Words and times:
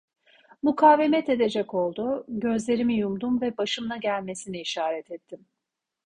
Mukavemet 0.63 1.29
edecek 1.29 1.73
oldu; 1.73 2.25
gözlerimi 2.27 2.93
yumdum 2.97 3.41
ve 3.41 3.57
başımla 3.57 3.97
gelmesini 3.97 4.61
işaret 4.61 5.11
ettim. 5.11 5.45